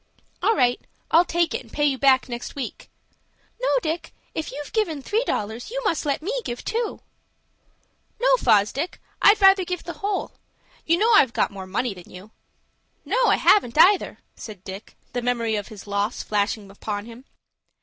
"All 0.41 0.55
right. 0.55 0.81
I'll 1.11 1.25
take 1.25 1.53
it, 1.53 1.61
and 1.61 1.71
pay 1.71 1.85
you 1.85 1.95
back 1.95 2.27
next 2.27 2.55
week." 2.55 2.89
"No, 3.61 3.67
Dick; 3.83 4.15
if 4.33 4.51
you've 4.51 4.73
given 4.73 5.03
three 5.03 5.23
dollars, 5.27 5.69
you 5.69 5.79
must 5.85 6.07
let 6.07 6.23
me 6.23 6.33
give 6.43 6.65
two." 6.65 7.01
"No, 8.19 8.35
Fosdick, 8.37 8.99
I'd 9.21 9.39
rather 9.39 9.63
give 9.63 9.83
the 9.83 9.93
whole. 10.01 10.31
You 10.87 10.97
know 10.97 11.13
I've 11.13 11.33
got 11.33 11.51
more 11.51 11.67
money 11.67 11.93
than 11.93 12.09
you. 12.09 12.31
No, 13.05 13.27
I 13.27 13.35
haven't, 13.35 13.77
either," 13.77 14.17
said 14.35 14.63
Dick, 14.63 14.97
the 15.13 15.21
memory 15.21 15.55
of 15.55 15.67
his 15.67 15.85
loss 15.85 16.23
flashing 16.23 16.71
upon 16.71 17.05
him. 17.05 17.25